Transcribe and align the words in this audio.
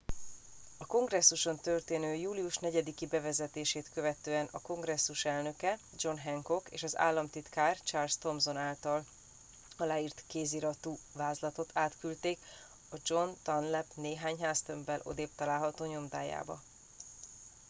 a 0.77 0.85
kongresszuson 0.85 1.57
történő 1.59 2.13
július 2.15 2.57
4 2.57 2.93
i 3.01 3.05
bevezetését 3.05 3.89
követően 3.93 4.47
a 4.51 4.61
kongresszus 4.61 5.25
elnöke 5.25 5.77
john 5.97 6.17
hancock 6.19 6.69
és 6.71 6.83
az 6.83 6.97
államtitkár 6.97 7.79
charles 7.81 8.17
thomson 8.17 8.57
által 8.57 9.05
aláírt 9.77 10.23
kéziratú 10.27 10.97
vázlatot 11.13 11.69
átküldték 11.73 12.37
a 12.91 12.95
john 13.05 13.31
dunlap 13.43 13.85
néhány 13.95 14.41
háztömbbel 14.41 14.99
odébb 15.03 15.31
található 15.35 15.85
nyomdájába 15.85 16.61